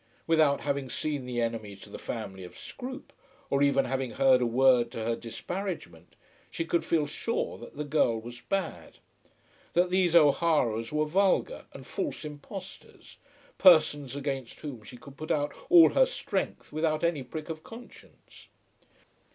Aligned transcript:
Without 0.25 0.61
having 0.61 0.89
seen 0.89 1.27
the 1.27 1.39
enemy 1.39 1.75
to 1.75 1.87
the 1.87 1.99
family 1.99 2.43
of 2.43 2.57
Scroope, 2.57 3.13
or 3.51 3.61
even 3.61 3.85
having 3.85 4.09
heard 4.09 4.41
a 4.41 4.47
word 4.47 4.89
to 4.89 5.03
her 5.03 5.15
disparagement, 5.15 6.15
she 6.49 6.65
could 6.65 6.83
feel 6.83 7.05
sure 7.05 7.59
that 7.59 7.77
the 7.77 7.83
girl 7.83 8.19
was 8.19 8.41
bad, 8.41 8.97
that 9.73 9.91
these 9.91 10.15
O'Haras 10.15 10.91
were 10.91 11.05
vulgar 11.05 11.65
and 11.71 11.85
false 11.85 12.25
impostors, 12.25 13.17
persons 13.59 14.15
against 14.15 14.61
whom 14.61 14.81
she 14.81 14.97
could 14.97 15.17
put 15.17 15.29
out 15.29 15.53
all 15.69 15.91
her 15.91 16.07
strength 16.07 16.73
without 16.73 17.03
any 17.03 17.21
prick 17.21 17.47
of 17.47 17.61
conscience. 17.61 18.47